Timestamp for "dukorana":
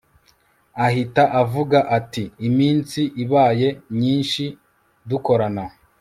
5.09-5.65